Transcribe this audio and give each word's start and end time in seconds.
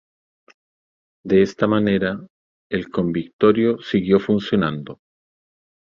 De 1.23 1.43
esta 1.43 1.67
manera, 1.67 2.19
el 2.71 2.89
Convictorio 2.89 3.79
siguió 3.83 4.19
funcionando. 4.19 4.99